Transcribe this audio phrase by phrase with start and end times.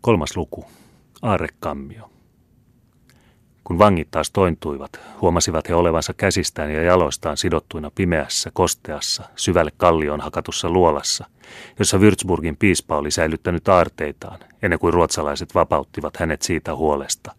[0.00, 0.64] Kolmas luku.
[1.22, 2.10] Aarrekammio.
[3.64, 10.20] Kun vangit taas tointuivat, huomasivat he olevansa käsistään ja jaloistaan sidottuina pimeässä, kosteassa, syvälle kallioon
[10.20, 11.26] hakatussa luolassa,
[11.78, 17.34] jossa Würzburgin piispa oli säilyttänyt aarteitaan, ennen kuin ruotsalaiset vapauttivat hänet siitä huolesta.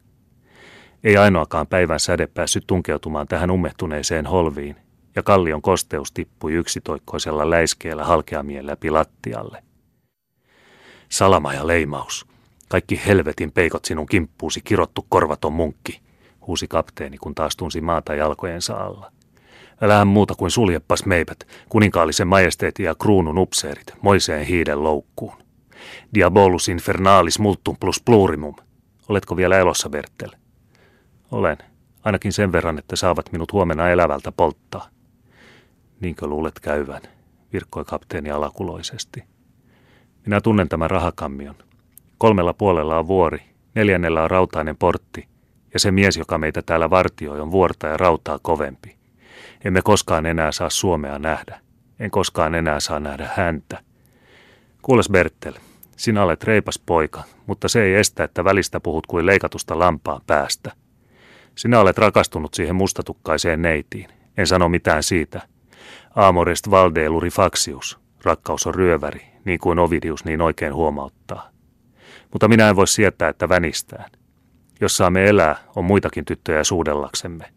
[1.04, 4.76] Ei ainoakaan päivän säde päässyt tunkeutumaan tähän ummehtuneeseen holviin,
[5.16, 9.64] ja kallion kosteus tippui yksitoikkoisella läiskeellä halkeamien läpi lattialle.
[11.10, 12.31] Salama ja leimaus.
[12.72, 16.02] Kaikki helvetin peikot sinun kimppuusi kirottu korvaton munkki,
[16.48, 19.12] huusi kapteeni, kun taas tunsi maata jalkojensa alla.
[19.82, 25.34] Älähän muuta kuin suljepas meipät, kuninkaallisen majesteetin ja kruunun upseerit, moiseen hiiden loukkuun.
[26.14, 28.56] Diabolus infernalis multum plus plurimum.
[29.10, 30.32] Oletko vielä elossa, Bertel?
[31.32, 31.58] Olen.
[32.04, 34.90] Ainakin sen verran, että saavat minut huomenna elävältä polttaa.
[36.00, 37.02] Niinkö luulet käyvän,
[37.54, 39.24] virkkoi kapteeni alakuloisesti.
[40.26, 41.56] Minä tunnen tämän rahakammion.
[42.22, 43.42] Kolmella puolella on vuori,
[43.76, 45.28] neljännellä on rautainen portti,
[45.74, 48.98] ja se mies, joka meitä täällä vartioi, on vuorta ja rautaa kovempi.
[49.66, 51.60] Emme koskaan enää saa Suomea nähdä.
[52.00, 53.80] En koskaan enää saa nähdä häntä.
[54.82, 55.54] Kuules Bertel,
[55.98, 60.72] sinä olet reipas poika, mutta se ei estä, että välistä puhut kuin leikatusta lampaan päästä.
[61.56, 64.08] Sinä olet rakastunut siihen mustatukkaiseen neitiin.
[64.38, 65.42] En sano mitään siitä.
[66.16, 68.00] Amorest valdeeluri faxius.
[68.24, 71.52] Rakkaus on ryöväri, niin kuin Ovidius niin oikein huomauttaa.
[72.32, 74.12] Mutta minä en voi sietää, että vänistään.
[74.82, 77.54] Jos saamme elää, on muitakin tyttöjä suudellaksemme.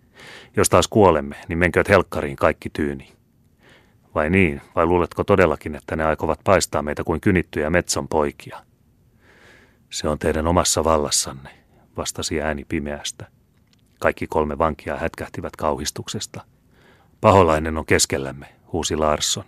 [0.56, 3.12] Jos taas kuolemme, niin menkööt helkkariin kaikki tyyni.
[4.14, 8.64] Vai niin, vai luuletko todellakin, että ne aikovat paistaa meitä kuin kynittyjä metson poikia?
[9.90, 11.50] Se on teidän omassa vallassanne,
[11.96, 13.26] vastasi ääni pimeästä.
[14.00, 16.40] Kaikki kolme vankia hätkähtivät kauhistuksesta.
[17.20, 19.44] Paholainen on keskellämme, huusi Larsson.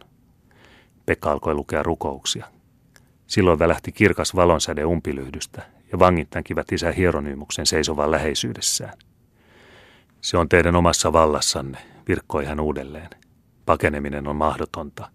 [1.07, 2.47] Pekka alkoi lukea rukouksia.
[3.27, 8.93] Silloin välähti kirkas valonsäde umpilyhdystä ja vangit näkivät isä Hieronyymuksen seisovan läheisyydessään.
[10.21, 13.11] Se on teidän omassa vallassanne, virkkoi hän uudelleen.
[13.67, 15.09] Pakeneminen on mahdotonta.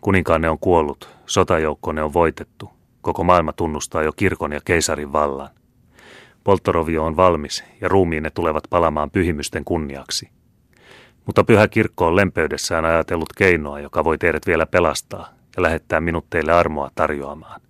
[0.00, 2.70] Kuninkaanne on kuollut, sotajoukkonne on voitettu.
[3.00, 5.50] Koko maailma tunnustaa jo kirkon ja keisarin vallan.
[6.44, 10.28] Polttorovio on valmis ja ruumiinne tulevat palamaan pyhimysten kunniaksi.
[11.26, 16.30] Mutta pyhä kirkko on lempeydessään ajatellut keinoa, joka voi teidät vielä pelastaa ja lähettää minut
[16.30, 17.60] teille armoa tarjoamaan.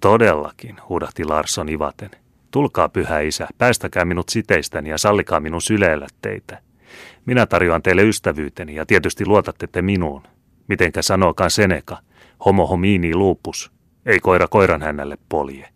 [0.00, 2.10] Todellakin, huudahti Larsson ivaten.
[2.50, 6.62] Tulkaa pyhä isä, päästäkää minut siteistäni ja sallikaa minun syleellä teitä.
[7.26, 10.22] Minä tarjoan teille ystävyyteni ja tietysti luotatte te minuun.
[10.68, 11.98] Mitenkä sanookaan Seneca,
[12.44, 13.72] homo homini lupus,
[14.06, 15.68] ei koira koiran hänelle polje.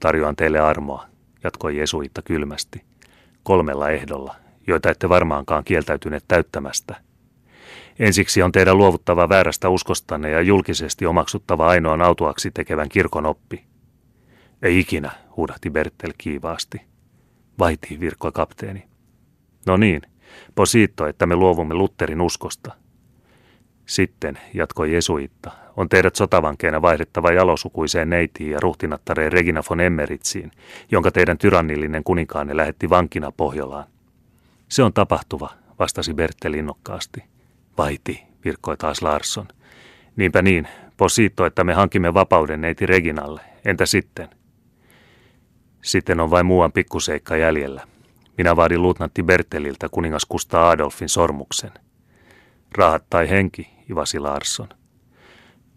[0.00, 1.06] Tarjoan teille armoa,
[1.44, 2.84] jatkoi Jesuitta kylmästi,
[3.42, 4.34] kolmella ehdolla,
[4.66, 6.96] joita ette varmaankaan kieltäytyneet täyttämästä–
[8.00, 13.64] Ensiksi on teidän luovuttava väärästä uskostanne ja julkisesti omaksuttava ainoan autuaksi tekevän kirkon oppi.
[14.62, 16.80] Ei ikinä, huudahti Bertel kiivaasti.
[17.58, 18.84] Vaitii virkkoi kapteeni.
[19.66, 20.02] No niin,
[20.54, 22.72] positto, että me luovumme Lutterin uskosta.
[23.86, 30.50] Sitten, jatkoi Jesuitta, on teidät sotavankeena vaihdettava jalosukuiseen neitiin ja ruhtinattareen Regina von Emmeritsiin,
[30.90, 33.84] jonka teidän tyrannillinen kuninkaanne lähetti vankina Pohjolaan.
[34.68, 37.39] Se on tapahtuva, vastasi Bertel innokkaasti.
[37.78, 39.48] Vaiti, virkkoi taas Larsson.
[40.16, 43.40] Niinpä niin, positto, että me hankimme vapauden neiti Reginalle.
[43.64, 44.28] Entä sitten?
[45.82, 47.86] Sitten on vain muuan pikkuseikka jäljellä.
[48.38, 51.70] Minä vaadin luutnantti Berteliltä kuningas Kustaa Adolfin sormuksen.
[52.78, 54.68] Rahat tai henki, ivasi Larsson.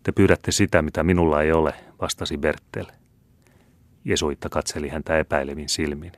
[0.03, 2.85] Te pyydätte sitä, mitä minulla ei ole, vastasi Bertel.
[4.05, 6.11] Jesuitta katseli häntä epäilevin silmin.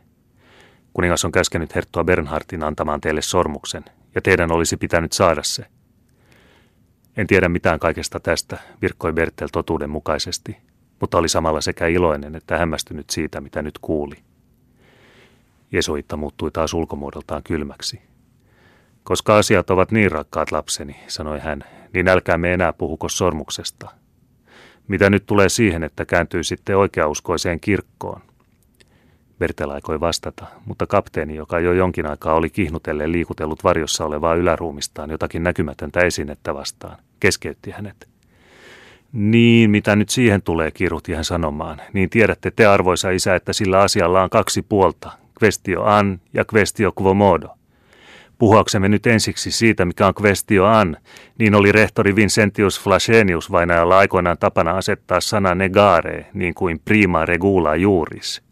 [0.94, 5.66] Kuningas on käskenyt herttua Bernhardin antamaan teille sormuksen, ja teidän olisi pitänyt saada se.
[7.18, 10.58] En tiedä mitään kaikesta tästä, virkkoi Bertel totuuden mukaisesti,
[11.00, 14.16] mutta oli samalla sekä iloinen että hämmästynyt siitä, mitä nyt kuuli.
[15.72, 18.02] Jesuitta muuttui taas ulkomuodoltaan kylmäksi.
[19.04, 23.90] Koska asiat ovat niin rakkaat lapseni, sanoi hän, niin älkäämme enää puhuko sormuksesta.
[24.88, 28.22] Mitä nyt tulee siihen, että kääntyy sitten oikeauskoiseen kirkkoon–
[29.40, 35.10] Bertel aikoi vastata, mutta kapteeni, joka jo jonkin aikaa oli kihnutelleen liikutellut varjossa olevaa yläruumistaan
[35.10, 38.08] jotakin näkymätöntä esinettä vastaan, keskeytti hänet.
[39.14, 43.80] Niin, mitä nyt siihen tulee, kiruhti hän sanomaan, niin tiedätte te arvoisa isä, että sillä
[43.80, 45.12] asialla on kaksi puolta,
[45.44, 47.48] questio an ja questio quo modo.
[48.38, 50.98] Puhuaksemme nyt ensiksi siitä, mikä on questio an,
[51.38, 57.76] niin oli rehtori Vincentius Flagenius vainajalla aikoinaan tapana asettaa sana negare, niin kuin prima regula
[57.76, 58.42] juuris–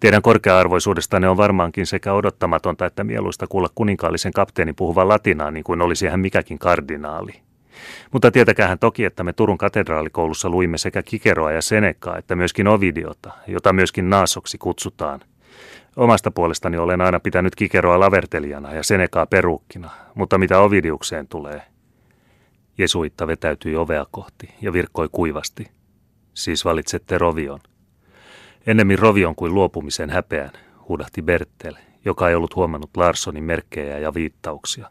[0.00, 5.82] Teidän korkea-arvoisuudestanne on varmaankin sekä odottamatonta että mieluista kuulla kuninkaallisen kapteenin puhuvan latinaa niin kuin
[5.82, 7.32] olisi hän mikäkin kardinaali.
[8.12, 13.32] Mutta tietäkäähän toki, että me Turun katedraalikoulussa luimme sekä Kikeroa ja Senekaa, että myöskin Ovidiota,
[13.46, 15.20] jota myöskin Naasoksi kutsutaan.
[15.96, 21.62] Omasta puolestani olen aina pitänyt Kikeroa lavertelijana ja Senekaa peruukkina, mutta mitä Ovidiukseen tulee?
[22.78, 25.70] Jesuitta vetäytyi ovea kohti ja virkkoi kuivasti.
[26.34, 27.60] Siis valitsette Rovion.
[28.66, 30.50] Ennemmin Rovion kuin luopumisen häpeän,
[30.88, 31.74] huudahti Bertel,
[32.04, 34.90] joka ei ollut huomannut Larssonin merkkejä ja viittauksia.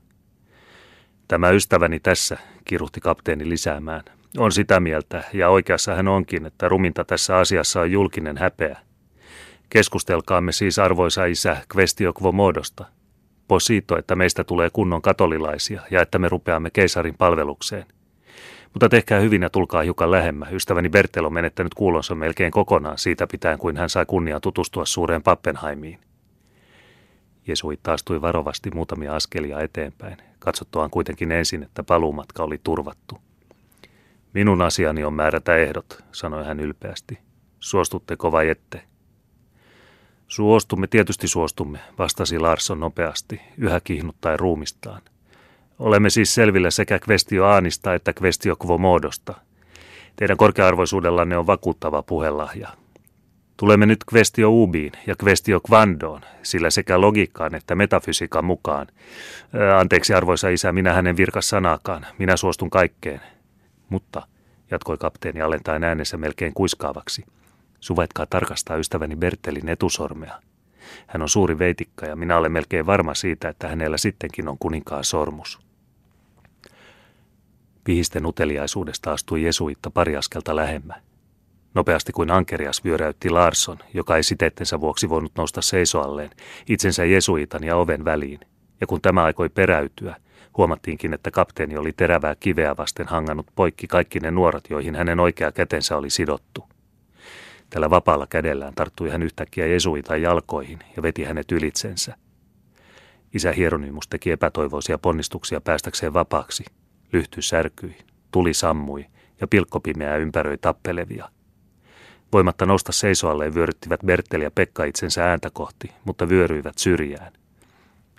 [1.28, 4.04] Tämä ystäväni tässä, kiruhti kapteeni lisäämään,
[4.38, 8.78] on sitä mieltä, ja oikeassa hän onkin, että ruminta tässä asiassa on julkinen häpeä.
[9.70, 12.86] Keskustelkaamme siis arvoisa isä questio quo modosta.
[13.48, 17.86] Posito, että meistä tulee kunnon katolilaisia ja että me rupeamme keisarin palvelukseen.
[18.74, 20.48] Mutta tehkää hyvin ja tulkaa hiukan lähemmä.
[20.52, 25.24] Ystäväni Bertel on menettänyt kuulonsa melkein kokonaan siitä pitäen, kuin hän sai kunnia tutustua suureen
[25.24, 26.00] Pappenheimiin.
[27.48, 33.18] Jesuit taastui varovasti muutamia askelia eteenpäin, katsottuaan kuitenkin ensin, että paluumatka oli turvattu.
[34.34, 37.20] Minun asiani on määrätä ehdot, sanoi hän ylpeästi.
[37.60, 38.82] Suostutteko vai ette?
[40.28, 45.02] Suostumme, tietysti suostumme, vastasi Larsson nopeasti, yhä kihnuttaen ruumistaan.
[45.80, 48.80] Olemme siis selvillä sekä questio aanista että questio quo
[50.16, 52.70] Teidän korkearvoisuudellanne on vakuuttava puhelahja.
[53.58, 58.88] Tulemme nyt questio ubiin ja questio quandoon, sillä sekä logiikkaan että metafysiikan mukaan.
[59.54, 63.22] Ää, anteeksi arvoisa isä, minä hänen virkas sanaakaan, minä suostun kaikkeen.
[63.90, 64.28] Mutta,
[64.72, 67.26] jatkoi kapteeni alentaen äänensä melkein kuiskaavaksi,
[67.80, 70.42] suvaitkaa tarkastaa ystäväni Bertelin etusormea.
[71.08, 75.04] Hän on suuri veitikka ja minä olen melkein varma siitä, että hänellä sittenkin on kuninkaan
[75.04, 75.69] sormus.
[77.90, 80.96] Pihisten uteliaisuudesta astui Jesuitta pari askelta lähemmä.
[81.74, 86.30] Nopeasti kuin ankerias vyöräytti Larsson, joka ei siteettensä vuoksi voinut nousta seisoalleen,
[86.68, 88.40] itsensä Jesuitan ja oven väliin.
[88.82, 90.16] Ja kun tämä aikoi peräytyä,
[90.58, 95.52] huomattiinkin, että kapteeni oli terävää kiveä vasten hangannut poikki kaikki ne nuorat, joihin hänen oikea
[95.52, 96.70] kätensä oli sidottu.
[97.70, 102.16] Tällä vapaalla kädellään tarttui hän yhtäkkiä Jesuitan jalkoihin ja veti hänet ylitsensä.
[103.34, 106.64] Isä Hieronymus teki epätoivoisia ponnistuksia päästäkseen vapaaksi.
[107.14, 107.98] Lyhty särkyi,
[108.32, 109.06] tuli sammui
[109.42, 111.30] ja pilkkopimeä ympäröi tappelevia–
[112.34, 117.34] Voimatta nousta seisoalleen vyöryttivät Bertel ja Pekka itsensä ääntä kohti, mutta vyöryivät syrjään.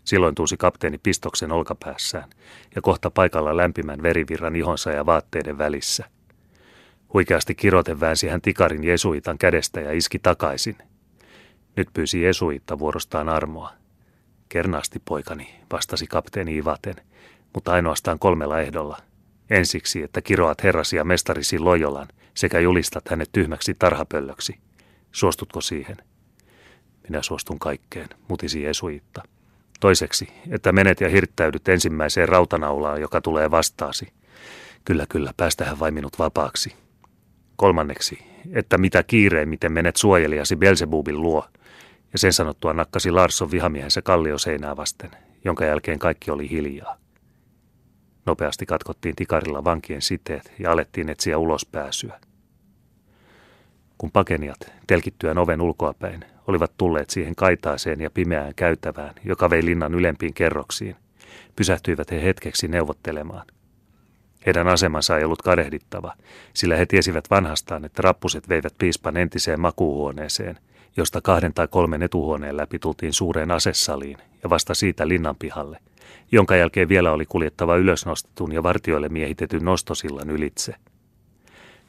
[0.05, 2.31] Silloin tuusi kapteeni pistoksen olkapäässään
[2.75, 6.05] ja kohta paikalla lämpimän verivirran ihonsa ja vaatteiden välissä.
[7.13, 10.79] Huikeasti kiroten väänsi hän tikarin Jesuitan kädestä ja iski takaisin.
[11.77, 13.73] Nyt pyysi Jesuitta vuorostaan armoa.
[14.49, 16.97] Kernaasti poikani, vastasi kapteeni Ivaten,
[17.55, 18.97] mutta ainoastaan kolmella ehdolla.
[19.51, 24.59] Ensiksi, että kiroat herrasi ja mestarisi Lojolan– sekä julistat hänet tyhmäksi tarhapöllöksi.
[25.13, 25.97] Suostutko siihen?
[27.09, 29.23] Minä suostun kaikkeen, mutisi Jesuitta.
[29.81, 34.13] Toiseksi, että menet ja hirttäydyt ensimmäiseen rautanaulaan, joka tulee vastaasi.
[34.85, 36.75] Kyllä, kyllä, päästähän vain minut vapaaksi.
[37.57, 38.19] Kolmanneksi,
[38.53, 41.47] että mitä kiireimmiten menet suojelijasi Belzebubin luo.
[42.13, 45.11] Ja sen sanottua nakkasi Larsson vihamiehensä kallioseinää vasten,
[45.45, 46.97] jonka jälkeen kaikki oli hiljaa.
[48.27, 52.21] Nopeasti katkottiin tikarilla vankien siteet ja alettiin etsiä ulospääsyä.
[53.99, 59.95] Kun pakeniat, telkittyään oven ulkoapäin, olivat tulleet siihen kaitaaseen ja pimeään käytävään, joka vei linnan
[59.95, 60.97] ylempiin kerroksiin,
[61.57, 63.47] pysähtyivät he hetkeksi neuvottelemaan.
[64.47, 66.15] Heidän asemansa ei ollut kadehdittava,
[66.55, 70.59] sillä he tiesivät vanhastaan, että rappuset veivät piispan entiseen makuuhuoneeseen,
[70.97, 75.79] josta kahden tai kolmen etuhuoneen läpi tultiin suureen asessaliin ja vasta siitä linnan pihalle,
[76.33, 80.75] jonka jälkeen vielä oli kuljettava ylösnostetun ja vartioille miehitetyn nostosillan ylitse.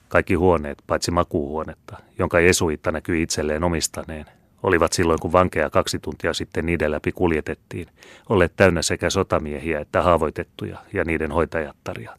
[0.07, 4.25] Kaikki huoneet, paitsi makuuhuonetta, jonka Jesuitta näkyi itselleen omistaneen,
[4.63, 7.87] olivat silloin kun vankeja kaksi tuntia sitten niiden läpi kuljetettiin,
[8.29, 12.15] olleet täynnä sekä sotamiehiä että haavoitettuja ja niiden hoitajattaria.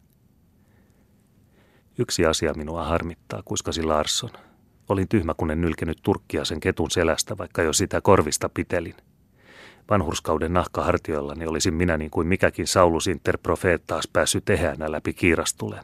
[1.97, 4.29] Yksi asia minua harmittaa, kuiskasi Larsson.
[4.89, 8.95] Olin tyhmä, kun en nylkenyt turkkia sen ketun selästä, vaikka jo sitä korvista pitelin–
[9.89, 15.83] Vanhurskauden nahkahartioillani olisin minä niin kuin mikäkin Saulus interprofeettaas päässyt ehäänä läpi kiirastulen.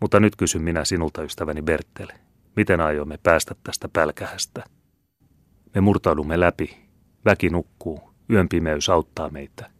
[0.00, 2.12] Mutta nyt kysyn minä sinulta, ystäväni Bertele,
[2.56, 4.64] miten aiomme päästä tästä pälkähästä?
[5.74, 6.76] Me murtaudumme läpi.
[7.24, 8.12] Väki nukkuu.
[8.30, 9.70] Yön pimeys auttaa meitä.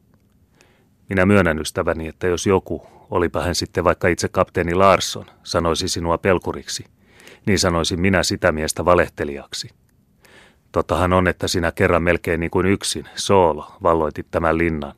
[1.09, 6.19] Minä myönnän ystäväni, että jos joku, olipa hän sitten vaikka itse kapteeni Larsson, sanoisi sinua
[6.19, 6.85] pelkuriksi,
[7.47, 9.69] niin sanoisin minä sitä miestä valehtelijaksi–
[10.73, 14.95] Tottahan on, että sinä kerran melkein niin kuin yksin, soolo, valloitit tämän linnan.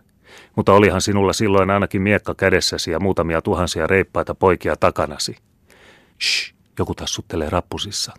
[0.57, 5.37] Mutta olihan sinulla silloin ainakin miekka kädessäsi ja muutamia tuhansia reippaita poikia takanasi.
[6.23, 8.13] Shh, joku tassuttelee rappusissa.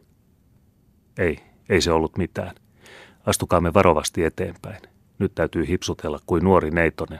[1.17, 1.39] Ei,
[1.69, 2.55] ei se ollut mitään.
[3.25, 4.81] Astukaamme varovasti eteenpäin.
[5.19, 7.19] Nyt täytyy hipsutella kuin nuori neitonen.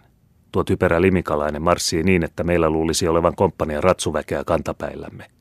[0.51, 5.38] Tuo typerä limikalainen marssii niin, että meillä luulisi olevan komppanian ratsuväkeä kantapäillämme.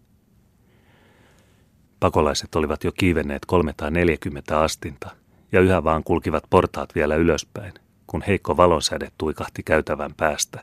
[2.01, 5.11] Pakolaiset olivat jo kiivenneet 340 astinta
[5.53, 7.73] ja yhä vaan kulkivat portaat vielä ylöspäin,
[8.07, 10.61] kun heikko valonsäde tuikahti käytävän päästä.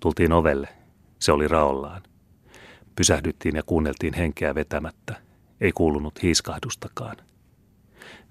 [0.00, 0.68] Tultiin ovelle.
[1.18, 2.02] Se oli raollaan.
[2.96, 5.16] Pysähdyttiin ja kuunneltiin henkeä vetämättä.
[5.60, 7.16] Ei kuulunut hiiskahdustakaan.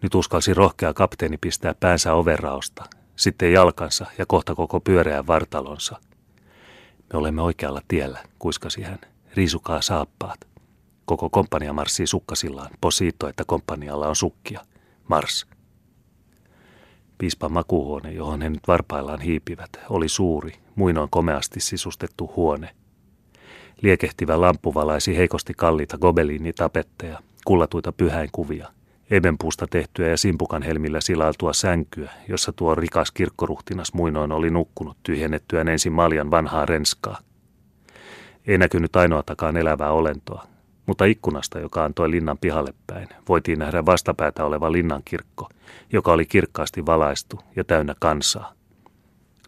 [0.02, 2.84] Nyt uskalsi rohkea kapteeni pistää päänsä overraosta,
[3.16, 6.00] sitten jalkansa ja kohta koko pyöreän vartalonsa.
[7.14, 9.00] Me olemme oikealla tiellä, kuiskasi hän.
[9.34, 10.55] Riisukaa saappaat.
[11.06, 12.72] Koko komppania marssii sukkasillaan.
[12.82, 14.62] Posiitto, että komppanialla on sukkia.
[15.08, 15.48] Mars.
[17.18, 22.70] Piispan makuuhuone, johon he nyt varpaillaan hiipivät, oli suuri, muinoin komeasti sisustettu huone.
[23.82, 28.68] Liekehtivä lamppu valaisi heikosti kalliita gobeliinitapetteja, kullatuita pyhäinkuvia,
[29.12, 35.68] ebenpuusta tehtyä ja simpukan helmillä silailtua sänkyä, jossa tuo rikas kirkkoruhtinas muinoin oli nukkunut tyhjennettyään
[35.68, 37.18] ensin maljan vanhaa renskaa.
[38.48, 40.48] Ei näkynyt ainoatakaan elävää olentoa,
[40.86, 45.50] mutta ikkunasta, joka antoi linnan pihalle päin, voitiin nähdä vastapäätä oleva linnankirkko,
[45.94, 48.54] joka oli kirkkaasti valaistu ja täynnä kansaa.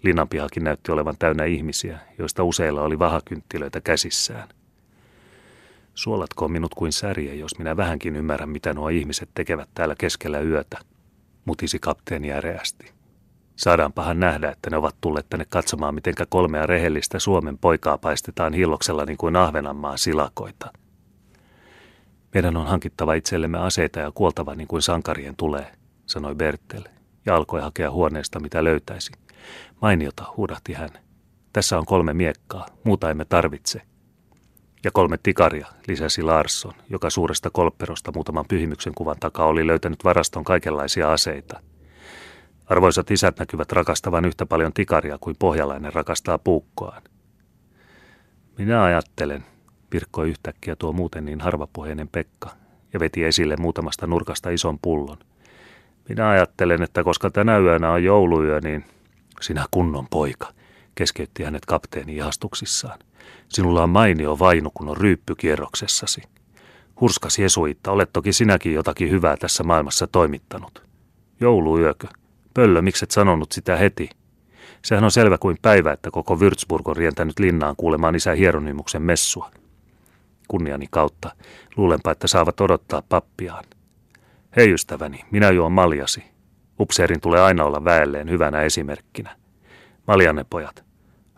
[0.04, 4.50] Linnanpihakin näytti olevan täynnä ihmisiä, joista useilla oli vahakynttilöitä käsissään.
[5.96, 10.78] Suolatko minut kuin särje, jos minä vähänkin ymmärrän, mitä nuo ihmiset tekevät täällä keskellä yötä,
[11.46, 12.92] mutisi kapteeni äreästi.
[13.56, 19.06] Saadaanpahan nähdä, että ne ovat tulleet tänne katsomaan, mitenkä kolmea rehellistä Suomen poikaa paistetaan hilloksella
[19.06, 20.72] niin kuin Ahvenanmaan silakoita.
[22.34, 25.72] Meidän on hankittava itsellemme aseita ja kuoltava niin kuin sankarien tulee,
[26.06, 26.84] sanoi Bertel,
[27.26, 29.12] ja alkoi hakea huoneesta mitä löytäisi.
[29.82, 30.90] Mainiota, huudahti hän.
[31.54, 33.82] Tässä on kolme miekkaa, muuta emme tarvitse–
[34.84, 40.44] ja kolme tikaria, lisäsi Larsson, joka suuresta kolpperosta muutaman pyhimyksen kuvan takaa oli löytänyt varaston
[40.44, 41.60] kaikenlaisia aseita.
[42.66, 47.02] Arvoisat isät näkyvät rakastavan yhtä paljon tikaria kuin pohjalainen rakastaa puukkoaan.
[48.58, 49.46] Minä ajattelen,
[49.94, 52.50] virkkoi yhtäkkiä tuo muuten niin harvapuheinen Pekka
[52.94, 55.18] ja veti esille muutamasta nurkasta ison pullon.
[56.10, 58.86] Minä ajattelen, että koska tänä yönä on jouluyö, niin
[59.42, 60.54] sinä kunnon poika,
[60.96, 63.00] keskeytti hänet kapteeni ihastuksissaan.
[63.50, 66.22] Sinulla on mainio vainu, kun on ryyppykierroksessasi.
[67.02, 70.84] Hurskas Jesuitta, olet toki sinäkin jotakin hyvää tässä maailmassa toimittanut.
[71.40, 72.08] Jouluyökö?
[72.54, 74.10] Pöllö, mikset sanonut sitä heti?
[74.82, 79.52] Sehän on selvä kuin päivä, että koko Würzburg on rientänyt linnaan kuulemaan isä Hieronymuksen messua.
[80.48, 81.32] Kunniani kautta,
[81.78, 83.64] luulenpa, että saavat odottaa pappiaan.
[84.56, 86.24] Hei ystäväni, minä juon maljasi.
[86.80, 89.36] Upseerin tulee aina olla väelleen hyvänä esimerkkinä.
[90.08, 90.88] Maljanne pojat,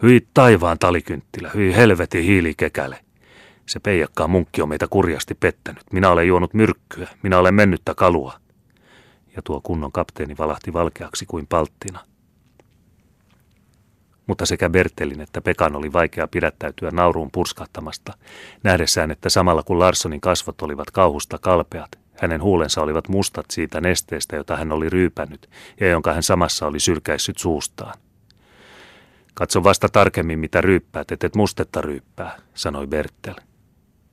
[0.04, 3.00] Hyi taivaan talikynttilä, hyi helvetin hiilikekäle.
[3.66, 5.84] Se peijakkaa munkki on meitä kurjasti pettänyt.
[5.94, 8.34] Minä olen juonut myrkkyä, minä olen mennyttä kalua.
[9.36, 12.00] Ja tuo kunnon kapteeni valahti valkeaksi kuin palttina.
[14.30, 18.14] Mutta sekä Bertelin että Pekan oli vaikea pidättäytyä nauruun purskahtamasta,
[18.64, 24.36] nähdessään, että samalla kun Larssonin kasvot olivat kauhusta kalpeat, hänen huulensa olivat mustat siitä nesteestä,
[24.36, 27.94] jota hän oli ryypännyt ja jonka hän samassa oli sylkäissyt suustaan.
[29.34, 33.36] Katso vasta tarkemmin, mitä ryyppäät, et et mustetta ryyppää, sanoi Bertel.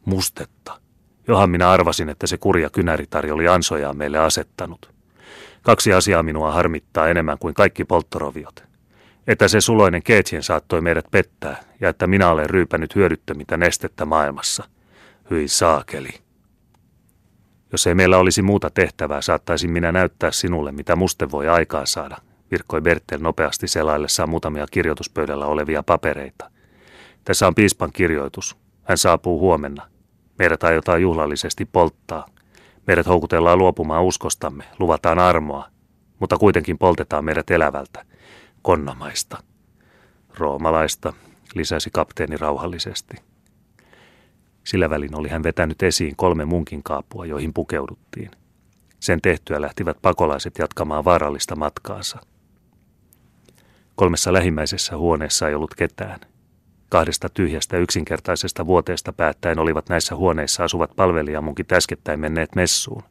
[0.04, 0.80] Mustetta?
[1.28, 4.94] Johan minä arvasin, että se kurja kynäritari oli ansojaan meille asettanut.
[5.62, 8.75] Kaksi asiaa minua harmittaa enemmän kuin kaikki polttoroviot.
[9.26, 14.64] Että se suloinen keetsien saattoi meidät pettää ja että minä olen ryypänyt hyödyttömintä nestettä maailmassa.
[15.30, 16.10] Hyi saakeli.
[17.72, 22.16] Jos ei meillä olisi muuta tehtävää, saattaisin minä näyttää sinulle, mitä muste voi aikaan saada,
[22.50, 26.50] virkkoi Bertel nopeasti selaillessaan muutamia kirjoituspöydällä olevia papereita.
[27.24, 28.56] Tässä on piispan kirjoitus.
[28.82, 29.86] Hän saapuu huomenna.
[30.38, 32.26] Meidät aiotaan juhlallisesti polttaa.
[32.86, 35.68] Meidät houkutellaan luopumaan uskostamme, luvataan armoa,
[36.20, 38.04] mutta kuitenkin poltetaan meidät elävältä,
[38.66, 39.42] konnamaista.
[40.38, 41.12] Roomalaista,
[41.54, 43.16] lisäsi kapteeni rauhallisesti.
[44.64, 48.30] Sillä välin oli hän vetänyt esiin kolme munkin kaapua, joihin pukeuduttiin.
[49.00, 52.18] Sen tehtyä lähtivät pakolaiset jatkamaan vaarallista matkaansa.
[53.94, 56.20] Kolmessa lähimmäisessä huoneessa ei ollut ketään.
[56.88, 63.02] Kahdesta tyhjästä yksinkertaisesta vuoteesta päättäen olivat näissä huoneissa asuvat palvelijamunkin äskettäin menneet messuun.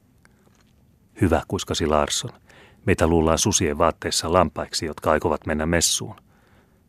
[1.22, 2.45] Hyvä, kuiskasi Larsson.
[2.86, 6.16] Meitä luullaan susien vaatteissa lampaiksi, jotka aikovat mennä messuun.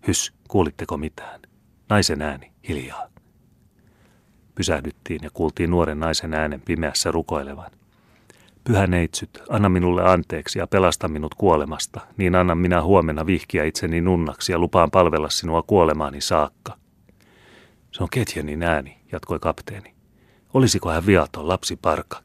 [0.07, 1.41] Hys, kuulitteko mitään?
[1.89, 3.07] Naisen ääni, hiljaa.
[4.55, 7.71] Pysähdyttiin ja kuultiin nuoren naisen äänen pimeässä rukoilevan–
[8.67, 14.01] Pyhä neitsyt, anna minulle anteeksi ja pelasta minut kuolemasta, niin annan minä huomenna vihkiä itseni
[14.01, 16.77] nunnaksi ja lupaan palvella sinua kuolemaani saakka.
[17.93, 19.95] Se on Ketjenin ääni, jatkoi kapteeni.
[20.55, 22.23] Olisiko hän viaton lapsi parka?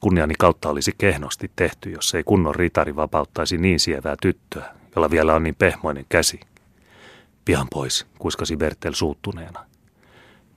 [0.00, 5.34] Kunniani kautta olisi kehnosti tehty, jos ei kunnon ritari vapauttaisi niin sievää tyttöä, jolla vielä
[5.34, 6.40] on niin pehmoinen käsi.
[7.44, 9.64] Pian pois, kuiskasi Bertel suuttuneena.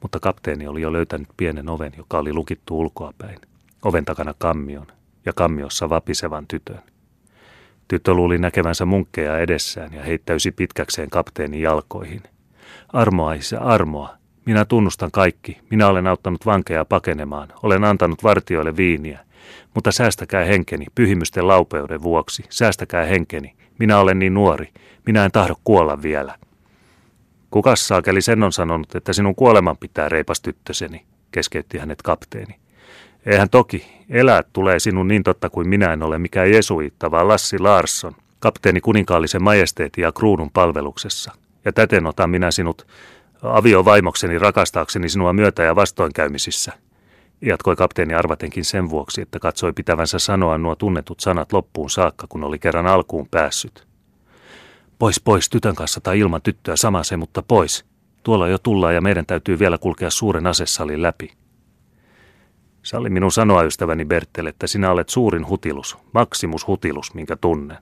[0.02, 3.38] Mutta kapteeni oli jo löytänyt pienen oven, joka oli lukittu ulkoapäin.
[3.86, 4.88] Oven takana kammion
[5.26, 6.80] ja kammiossa vapisevan tytön.
[7.88, 12.24] Tyttö luuli näkevänsä munkkeja edessään ja heittäysi pitkäkseen kapteenin jalkoihin.
[12.94, 14.18] Armoa, isä, armoa.
[14.46, 15.60] Minä tunnustan kaikki.
[15.70, 17.50] Minä olen auttanut vankeja pakenemaan.
[17.64, 19.20] Olen antanut vartioille viiniä.
[19.74, 22.44] Mutta säästäkää henkeni, pyhimysten laupeuden vuoksi.
[22.50, 23.56] Säästäkää henkeni.
[23.80, 24.70] Minä olen niin nuori.
[25.06, 26.36] Minä en tahdo kuolla vielä.
[27.52, 32.56] Kukas saakeli sen on sanonut, että sinun kuoleman pitää reipas tyttöseni, keskeytti hänet kapteeni.
[33.26, 37.60] Eihän toki, elää tulee sinun niin totta kuin minä en ole mikään jesuitta, vaan Lassi
[37.60, 41.32] Larsson, kapteeni kuninkaallisen majesteetin ja kruunun palveluksessa.
[41.66, 42.88] Ja täten otan minä sinut
[43.44, 46.74] aviovaimokseni rakastaakseni sinua myötä ja vastoinkäymisissä.
[47.46, 52.44] Jatkoi kapteeni arvatenkin sen vuoksi, että katsoi pitävänsä sanoa nuo tunnetut sanat loppuun saakka, kun
[52.44, 53.88] oli kerran alkuun päässyt.
[55.00, 57.86] Pois, pois, tytön kanssa tai ilman tyttöä sama se, mutta pois.
[58.24, 61.32] Tuolla jo tullaan ja meidän täytyy vielä kulkea suuren asesalin läpi.
[62.84, 67.78] Salli minun sanoa, ystäväni Bertel, että sinä olet suurin hutilus, maksimus hutilus, minkä tunnen.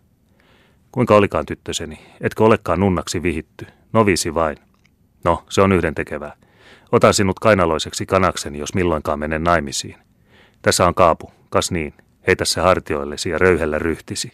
[0.91, 1.99] Kuinka olikaan tyttöseni?
[2.21, 3.67] Etkö olekaan nunnaksi vihitty?
[3.93, 4.57] Novisi vain.
[5.23, 6.35] No, se on yhden tekevää.
[6.91, 9.95] Otan sinut kainaloiseksi kanakseni, jos milloinkaan menen naimisiin.
[10.61, 11.93] Tässä on kaapu, kas niin.
[12.27, 14.31] Heitä se hartioillesi ja röyhellä ryhtisi.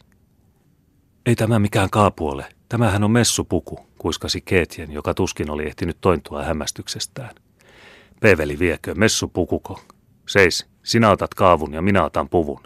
[1.25, 2.45] Ei tämä mikään kaapu ole.
[2.69, 7.35] Tämähän on messupuku, kuiskasi Keetien, joka tuskin oli ehtinyt tointua hämmästyksestään.
[8.19, 9.81] Peveli viekö, messupukuko,
[10.27, 12.63] Seis, sinä otat kaavun ja minä otan puvun.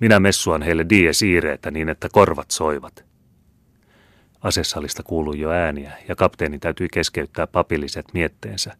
[0.00, 3.04] Minä messuan heille die siireitä niin, että korvat soivat.
[4.40, 8.76] Asesalista kuului jo ääniä ja kapteeni täytyi keskeyttää papilliset mietteensä.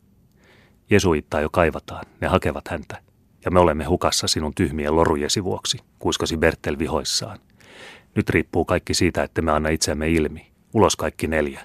[0.93, 2.99] Jesuittaa jo kaivataan, ne hakevat häntä.
[3.45, 7.39] Ja me olemme hukassa sinun tyhmien lorujesi vuoksi, kuiskasi Bertel vihoissaan.
[8.15, 10.53] Nyt riippuu kaikki siitä, että me anna itsemme ilmi.
[10.75, 11.61] Ulos kaikki neljä.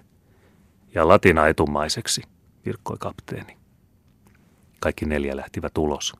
[0.95, 2.21] Ja latina etumaiseksi,
[2.65, 3.57] virkkoi kapteeni.
[4.79, 6.13] Kaikki neljä lähtivät ulos.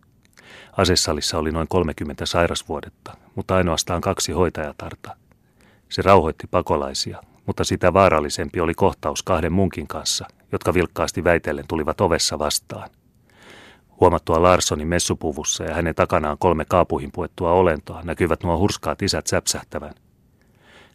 [0.78, 5.16] Asesalissa oli noin 30 sairasvuodetta, mutta ainoastaan kaksi hoitajatarta.
[5.90, 12.02] Se rauhoitti pakolaisia, mutta sitä vaarallisempi oli kohtaus kahden munkin kanssa, jotka vilkkaasti väitellen tulivat
[12.02, 12.90] ovessa vastaan.
[14.00, 19.94] Huomattua Larssonin messupuvussa ja hänen takanaan kolme kaapuihin puettua olentoa näkyvät nuo hurskaat isät säpsähtävän.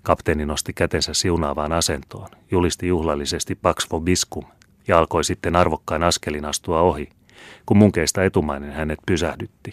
[0.03, 4.45] Kapteeni nosti kätensä siunaavaan asentoon, julisti juhlallisesti Pax Vobiscum
[4.89, 7.09] ja alkoi sitten arvokkain askelin astua ohi–
[7.67, 9.71] kun munkeista etumainen hänet pysähdytti.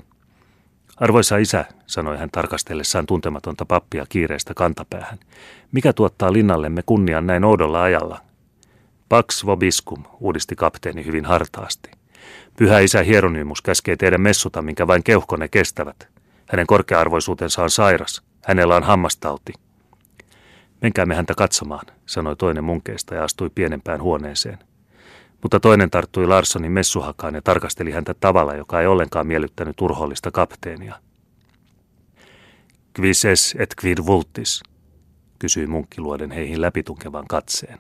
[1.00, 5.20] Arvoisa isä, sanoi hän tarkastellessaan tuntematonta pappia kiireestä kantapäähän,
[5.72, 8.22] mikä tuottaa linnallemme kunnian näin oudolla ajalla?
[9.10, 11.92] Pax vobiscum, uudisti kapteeni hyvin hartaasti.
[12.58, 16.08] Pyhä isä Hieronymus käskee teidän messuta, minkä vain keuhkone kestävät.
[16.50, 18.22] Hänen korkea-arvoisuutensa on sairas.
[18.46, 19.54] Hänellä on hammastauti.
[20.82, 24.58] Menkäämme häntä katsomaan, sanoi toinen munkeista ja astui pienempään huoneeseen.
[25.42, 30.96] Mutta toinen tarttui Larssonin messuhakaan ja tarkasteli häntä tavalla, joka ei ollenkaan miellyttänyt urhollista kapteenia.
[33.00, 34.64] Quis es et quid vultis,
[35.40, 37.80] kysyi munkki luoden heihin läpitunkevan katseen.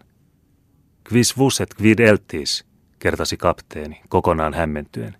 [1.13, 2.65] Quis vus et quid eltis,
[2.99, 5.17] kertasi kapteeni, kokonaan hämmentyen.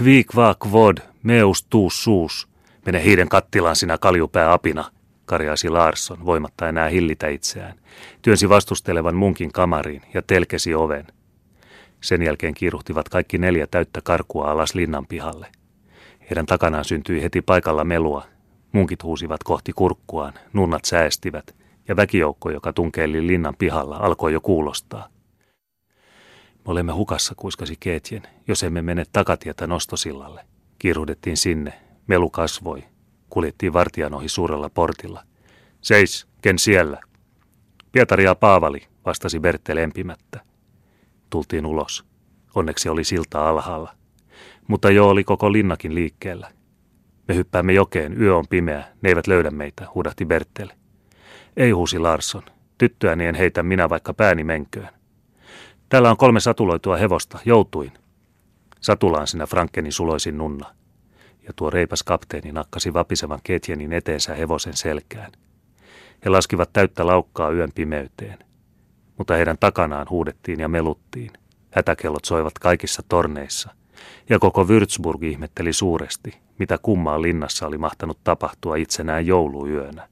[0.00, 2.48] Qui qua quod meus tuus suus,
[2.86, 4.84] mene hiiden kattilaan sinä kaljupää apina,
[5.24, 7.78] karjaisi Larsson, voimatta enää hillitä itseään.
[8.22, 11.06] Työnsi vastustelevan munkin kamariin ja telkesi oven–
[12.00, 15.46] sen jälkeen kiiruhtivat kaikki neljä täyttä karkua alas linnan pihalle.
[16.20, 18.24] Heidän takanaan syntyi heti paikalla melua.
[18.72, 21.54] Munkit huusivat kohti kurkkuaan, nunnat säästivät,
[21.88, 25.08] ja väkijoukko, joka tunkeili linnan pihalla, alkoi jo kuulostaa.
[26.54, 30.44] Me olemme hukassa, kuiskasi Keetjen, jos emme mene takatietä nostosillalle.
[30.78, 31.72] Kiiruhdettiin sinne,
[32.06, 32.84] melu kasvoi.
[33.30, 35.22] Kuljettiin vartijan ohi suurella portilla.
[35.80, 37.00] Seis, ken siellä?
[37.92, 40.49] Pietari ja Paavali, vastasi Bertte lempimättä.
[41.30, 42.04] Tultiin ulos.
[42.54, 43.94] Onneksi oli silta alhaalla.
[44.68, 46.50] Mutta jo oli koko linnakin liikkeellä.
[47.28, 50.68] Me hyppäämme jokeen, yö on pimeä, ne eivät löydä meitä, huudahti Bertel.
[51.56, 52.42] Ei huusi Larsson.
[52.78, 54.88] Tyttöäni en heitä minä vaikka pääni menköön.
[55.88, 57.92] Täällä on kolme satuloitua hevosta, joutuin.
[58.80, 60.74] Satulaan sinä Frankkeni suloisin nunna.
[61.42, 65.32] Ja tuo reipas kapteeni nakkasi vapisevan ketjenin eteensä hevosen selkään.
[66.24, 68.49] He laskivat täyttä laukkaa yön pimeyteen
[69.20, 71.30] mutta heidän takanaan huudettiin ja meluttiin.
[71.70, 73.70] Hätäkellot soivat kaikissa torneissa,
[74.28, 80.08] ja koko Würzburg ihmetteli suuresti, mitä kummaa linnassa oli mahtanut tapahtua itsenään jouluyönä.